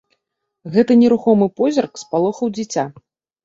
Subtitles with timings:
[0.75, 2.91] Гэты нерухомы позірк спалохаў дзіця.